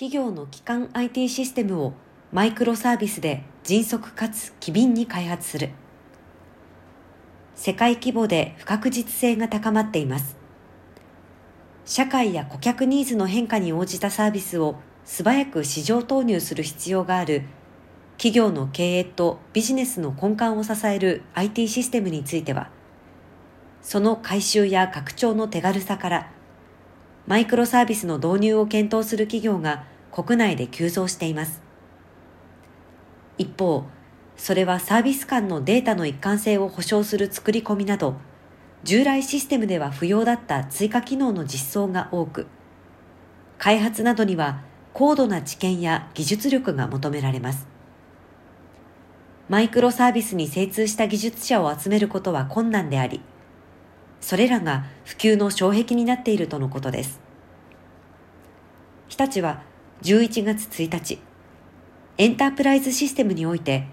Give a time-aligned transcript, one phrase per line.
[0.00, 1.92] 企業の基幹 IT システムを
[2.32, 5.68] マイクロサービスで迅速かつ機敏に開発する。
[7.54, 10.38] 世界規模で不確実性が高まっています。
[11.84, 17.42] 社会や顧客ニーズの変化に応じたサービスを素早く市場投入する必要がある
[18.16, 22.70] 企業の経営とビジネスの根幹を支える IT システムについては、
[23.82, 26.32] その改修や拡張の手軽さから、
[27.26, 31.62] マイクロサービスの導入を検討する企業が国内で急増しています。
[33.38, 33.84] 一方、
[34.36, 38.16] それはサービス間のデータの一貫性を保証する作り込みなど、
[38.82, 42.46] 従来システムでは不要だった追加機能の実装が多く、
[43.58, 44.62] 開発などには
[44.94, 47.68] 高度な知見や技術力が求められます。
[49.50, 53.20] マイクロサービスに精通した技術者を集めることは困難であり、
[54.20, 57.20] それらが普及の障壁になっているとのことです。
[59.08, 59.62] 日立は
[60.02, 61.18] 11月1日、
[62.18, 63.86] エンタープライズシステムにおいて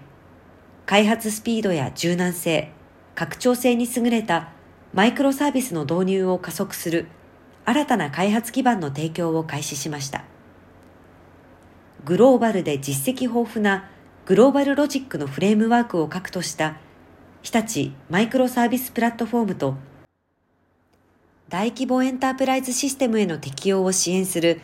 [0.86, 2.70] 開発スピードや柔軟性、
[3.14, 4.52] 拡張性に優れた
[4.94, 7.08] マイクロサービスの導入を加速する
[7.64, 10.24] 新たな開発基盤の提供を開始しました。
[12.04, 13.90] グローバルで実績豊富な
[14.24, 16.76] グローバルロジックのフレームワークを核とした
[17.42, 19.74] 日立マイクロサービスプラットフォームと
[21.48, 24.60] 大規模エンタープライズシステムへの適用を支援する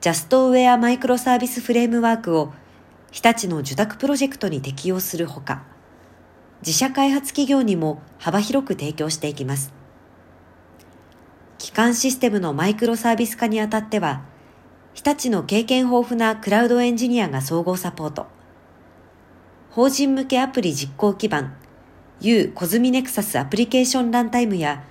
[0.00, 2.52] ジャストウェアマイクロサービスフレームワークを
[3.12, 5.62] 日立の受託プロジェクトに適用するほか、
[6.60, 9.72] 自社開発企業にも幅広く提供していきます。
[11.58, 14.22] 基幹システムのマイクロサービス化にあたっては、
[14.92, 18.26] 日立の経験豊富なクラウドエンジニアが総合サポート。
[19.70, 21.54] 法人向けアプリ実行基盤、
[22.20, 24.82] U コズミネクサスアプリケーションランタイムや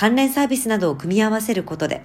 [0.00, 2.00] 関連サービスなどを組み合わせることで、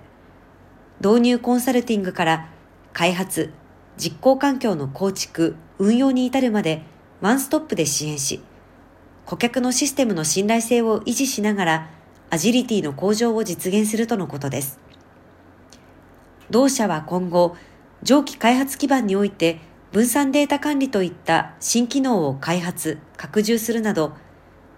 [0.99, 2.49] 導入コンサルティングから
[2.91, 3.53] 開発、
[3.95, 6.81] 実行環境の構築、運用に至るまで
[7.21, 8.41] ワンストップで支援し、
[9.25, 11.89] 顧客のシステムの信頼性を維持しながら、
[12.29, 14.77] アジリティの向上を実現するとのことです。
[16.49, 17.55] 同社は今後、
[18.03, 19.61] 上記開発基盤において
[19.93, 24.17] 分散データ管理といった新機能を開発、拡充するなど、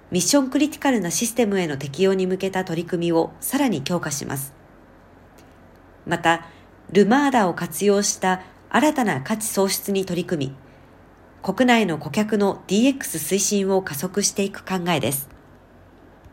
[0.09, 4.53] ミッションクリティカルなシステムへの適用に向けた取り組みをさらに強化します。
[6.05, 6.45] また、
[6.91, 10.55] ルマーダを活用した新たな価値創出に取り組み、
[11.43, 15.36] 国内の顧客の DX 推進を加速していく考えです。